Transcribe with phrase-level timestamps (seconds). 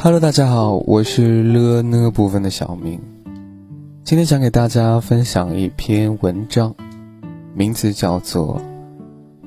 [0.00, 3.00] Hello，大家好，我是了呢部分的小明。
[4.04, 6.72] 今天想给大家分享一篇文章，
[7.52, 8.60] 名字叫做《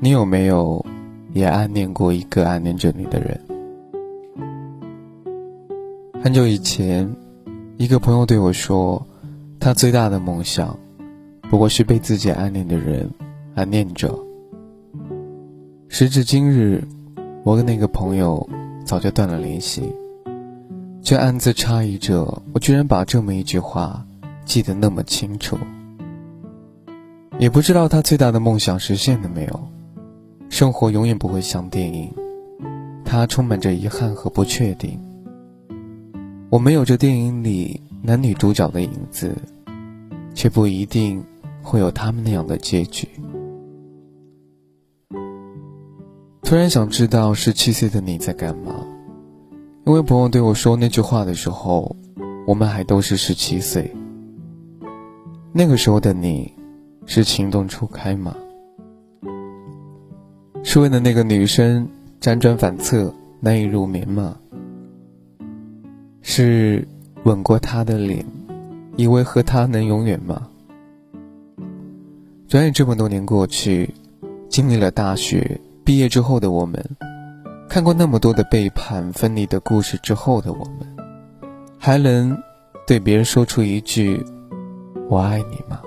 [0.02, 0.86] 你有没有
[1.32, 3.40] 也暗恋过一个暗恋着你的人》。
[6.22, 7.10] 很久以前，
[7.78, 9.02] 一个朋友对我说，
[9.58, 10.78] 他最大的梦想，
[11.50, 13.10] 不过是被自己暗恋的人
[13.56, 14.14] 暗恋着。
[15.88, 16.84] 时至今日，
[17.46, 18.46] 我跟那个朋友
[18.84, 19.84] 早就断了联系，
[21.02, 24.06] 却暗自诧异着，我居然把这么一句话
[24.46, 25.58] 记得那么清楚。
[27.40, 29.60] 也不知道他最大的梦想实现了没有。
[30.50, 32.14] 生活永远不会像电影，
[33.06, 35.00] 它充满着遗憾和不确定。
[36.50, 39.34] 我没有这电影里男女主角的影子，
[40.36, 41.24] 却不一定
[41.64, 43.08] 会有他们那样的结局。
[46.44, 48.76] 突然想知道十七岁的你在干嘛？
[49.84, 51.96] 因为朋友对我说那句话的时候，
[52.46, 53.92] 我们还都是十七岁。
[55.52, 56.54] 那个时候的你，
[57.06, 58.36] 是情窦初开吗？
[60.64, 61.88] 是为了那个女生
[62.22, 64.38] 辗转反侧难以入眠吗？
[66.22, 66.88] 是
[67.24, 68.24] 吻过她的脸，
[68.98, 70.48] 以为和她能永远吗？
[72.48, 73.92] 转眼这么多年过去，
[74.48, 75.60] 经历了大学。
[75.84, 76.80] 毕业之后的我们，
[77.72, 80.86] 看过那么多的背叛、分离的故事之后的我们，
[81.80, 82.38] 还能
[82.86, 84.22] 对别人说出一句
[85.08, 85.80] “我爱你”吗？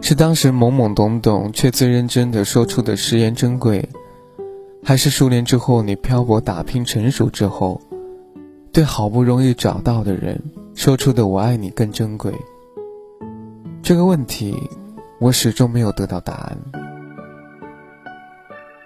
[0.00, 3.86] 是当时懵懵懂懂却最认真的说出的誓言珍贵，
[4.82, 7.78] 还是数年之后你漂泊打拼成熟之后，
[8.72, 10.42] 对好不容易找到的人
[10.74, 12.32] 说出的“我爱你”更珍贵？
[13.82, 14.56] 这个问题，
[15.20, 16.56] 我始终没有得到答案。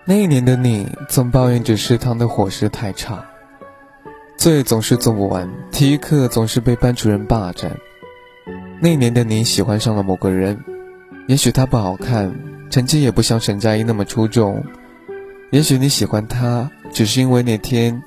[0.06, 3.24] 那一年的你，总抱怨着食堂的伙食太差，
[4.36, 7.74] 作业总是做不完，体育课总是被班主任霸占。
[8.82, 10.62] 那一年的你喜欢上了某个人，
[11.26, 12.31] 也许他不好看，
[12.69, 14.62] 成绩也不像沈佳宜那么出众，
[15.50, 18.03] 也许你喜欢他，只是因为那天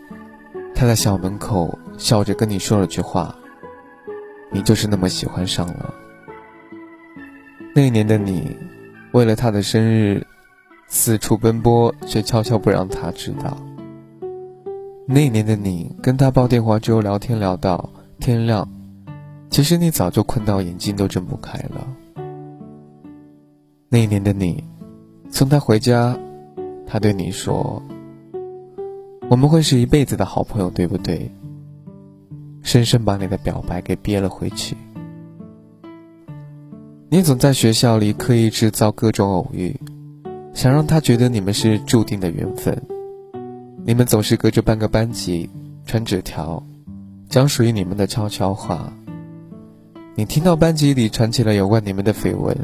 [0.75, 3.35] 他在校门口笑着跟你说了句话，
[4.51, 5.91] 你就是那么喜欢上了。
[7.73, 8.55] 那一年的你，
[9.13, 10.23] 为了他的生日。
[10.87, 13.57] 四处奔波，却悄悄不让他知道。
[15.05, 17.89] 那年的你跟他煲电话粥，聊天聊到
[18.19, 18.67] 天亮，
[19.49, 21.87] 其实你早就困到眼睛都睁不开了。
[23.89, 24.63] 那一年的你
[25.29, 26.17] 送他回家，
[26.85, 27.81] 他对你说
[29.29, 31.29] ：“我们会是一辈子的好朋友，对不对？”
[32.63, 34.75] 深深把你的表白给憋了回去。
[37.09, 39.73] 你总在学校里刻意制造各种偶遇。
[40.57, 42.75] 想让他觉得你们是注定的缘分，
[43.85, 45.47] 你们总是隔着半个班级
[45.85, 46.63] 传纸条，
[47.29, 48.91] 讲属于你们的悄悄话。
[50.15, 52.57] 你听到班级里传起了有关你们的绯闻，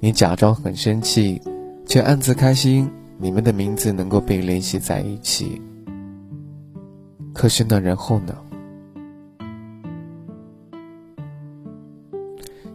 [0.00, 1.40] 你假装很生气，
[1.86, 5.62] 却暗自开心，你们的名字能够被联系在一起。
[7.32, 8.36] 可是那然后呢？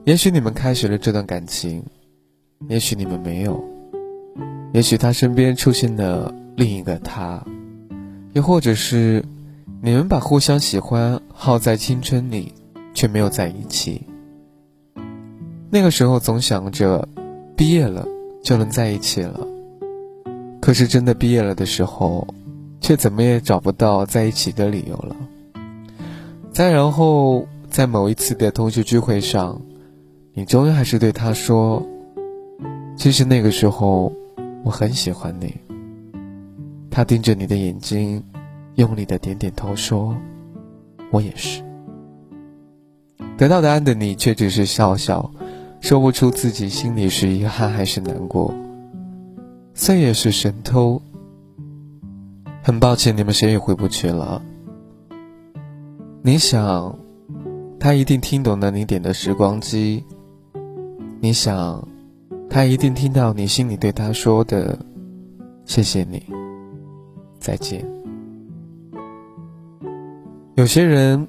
[0.05, 1.83] 也许你们开始了这段感情，
[2.69, 3.61] 也许你们没有。
[4.73, 7.43] 也许他身边出现了另一个他，
[8.33, 9.23] 又或者是
[9.81, 12.53] 你们把互相喜欢耗在青春里，
[12.93, 14.03] 却没有在一起。
[15.69, 17.07] 那个时候总想着
[17.55, 18.05] 毕业了
[18.43, 19.47] 就能在一起了，
[20.61, 22.27] 可是真的毕业了的时候，
[22.81, 25.15] 却怎么也找不到在一起的理由了。
[26.51, 29.61] 再然后，在某一次的同学聚会上，
[30.33, 31.83] 你终于还是对他说
[32.97, 34.13] ：“其实那个时候。”
[34.67, 35.55] 我很喜欢你。
[36.91, 38.21] 他盯着你的眼睛，
[38.75, 40.13] 用力的点点头，说
[41.09, 41.63] ：“我也是。”
[43.37, 45.31] 得到答案的你却只是笑笑，
[45.79, 48.53] 说不出自己心里是遗憾还是难过。
[49.73, 51.01] 岁月是神偷。
[52.61, 54.41] 很抱歉，你们谁也回不去了。
[56.21, 56.93] 你想，
[57.79, 60.03] 他一定听懂了你点的时光机。
[61.21, 61.87] 你想。
[62.49, 64.77] 他一定听到你心里对他说的
[65.65, 66.23] “谢谢你，
[67.39, 67.85] 再见”。
[70.55, 71.27] 有些人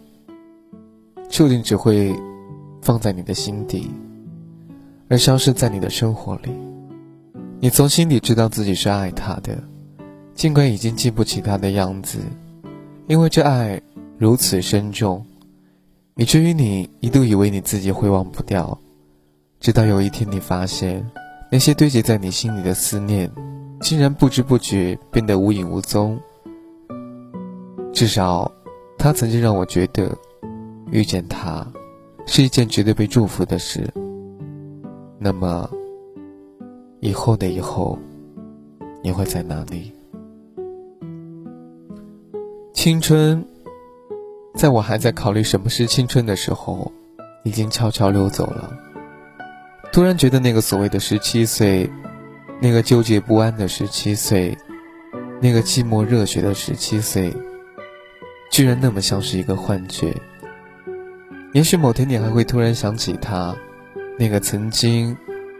[1.28, 2.14] 注定只会
[2.80, 3.90] 放在你的心底，
[5.08, 6.50] 而消失在你的生活里。
[7.60, 9.62] 你从心底知道自己是爱他的，
[10.34, 12.20] 尽管已经记不起他的样子，
[13.06, 13.80] 因为这爱
[14.16, 15.26] 如此深重，
[16.14, 18.78] 以至于你一度以为你自己会忘不掉。
[19.60, 21.04] 直到有一天，你发现，
[21.50, 23.30] 那些堆积在你心里的思念，
[23.80, 26.18] 竟然不知不觉变得无影无踪。
[27.92, 28.50] 至少，
[28.96, 30.16] 他曾经让我觉得，
[30.92, 31.66] 遇见他
[32.24, 33.92] 是一件绝对被祝福的事。
[35.18, 35.68] 那么，
[37.00, 37.98] 以后的以后，
[39.02, 39.92] 你会在哪里？
[42.72, 43.44] 青春，
[44.54, 46.92] 在我还在考虑什么是青春的时候，
[47.42, 48.72] 已经悄悄溜走了。
[49.98, 51.90] 突然觉得那个所谓的十七岁，
[52.60, 54.56] 那个纠结不安的十七岁，
[55.42, 57.34] 那个寂寞热血的十七岁，
[58.48, 60.14] 居然那么像是一个幻觉。
[61.52, 63.56] 也许某天你还会突然想起他，
[64.16, 65.16] 那个曾经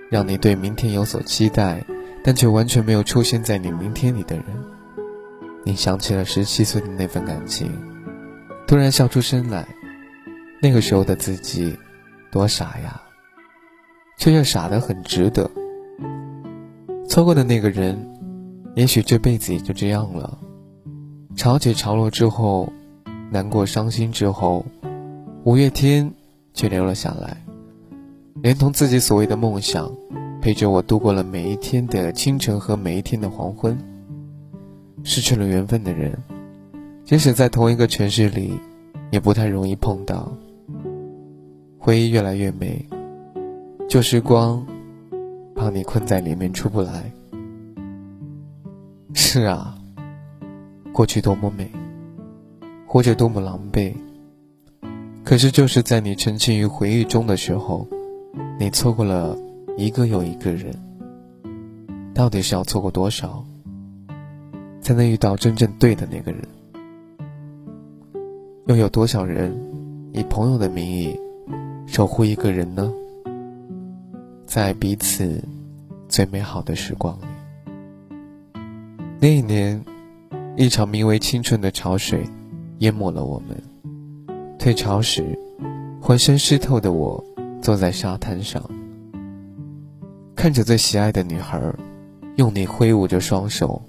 [0.09, 1.85] 让你对明天有所期待，
[2.23, 4.45] 但却完全没有出现在你明天里的人。
[5.65, 7.73] 你想起了十七岁的那份感情，
[8.69, 9.67] 突然笑出声来。
[10.63, 11.77] 那个时候的自己，
[12.31, 13.03] 多傻呀，
[14.19, 15.51] 却又傻得很值得。
[17.09, 17.97] 错过的那个人，
[18.75, 20.39] 也许这辈子也就这样了。
[21.37, 22.71] 潮起潮落之后，
[23.31, 24.67] 难过伤心之后，
[25.45, 26.13] 五月天
[26.53, 27.43] 却留了下来，
[28.43, 29.91] 连同自己所谓的梦想，
[30.43, 33.79] 陪着我度过了每一天的清晨和每一天的黄昏。
[35.05, 36.19] 失去了缘分的人，
[37.05, 38.53] 即使在同一个城市里，
[39.13, 40.31] 也不太容易碰到。
[41.79, 42.85] 回忆越来越美，
[43.89, 44.67] 旧时光，
[45.55, 47.11] 怕你困在里面出不来。
[49.15, 49.79] 是啊，
[50.93, 51.73] 过去多么美，
[52.87, 53.95] 活着多么狼狈。
[55.25, 57.89] 可是就是在你沉浸于回忆中的时候，
[58.61, 59.35] 你错过了
[59.79, 60.71] 一个又一个人。
[62.13, 63.43] 到底是要错过多少？
[64.83, 66.43] 才能遇到真正对的那个人。
[68.67, 69.51] 又有多少人
[70.13, 71.19] 以朋友的名义
[71.87, 72.93] 守护一个人呢？
[74.49, 75.45] 在彼此
[76.09, 77.27] 最美好的时光里，
[79.21, 79.85] 那一年，
[80.57, 82.25] 一场名为青春的潮水
[82.79, 83.63] 淹没了我们。
[84.59, 85.39] 退潮时，
[86.01, 87.23] 浑身湿透的我
[87.61, 88.65] 坐在沙滩上，
[90.35, 91.61] 看着最喜爱的女孩
[92.37, 93.83] 用力挥舞着双手。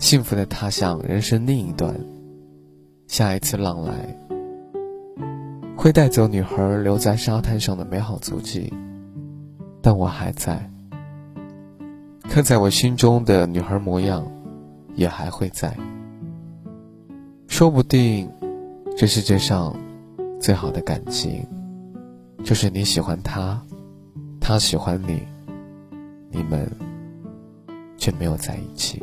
[0.00, 1.94] 幸福的踏向人生另一端，
[3.06, 3.94] 下一次浪来，
[5.76, 8.74] 会带走女孩留在沙滩上的美好足迹，
[9.86, 10.58] 但我还在，
[12.30, 14.26] 刻在我心中的女孩模样，
[14.94, 15.76] 也还会在。
[17.48, 18.26] 说不定，
[18.96, 19.76] 这世界上
[20.40, 21.46] 最好的感情，
[22.42, 23.62] 就是你喜欢他，
[24.40, 25.20] 他喜欢你，
[26.30, 26.66] 你们
[27.98, 29.02] 却没有在一起。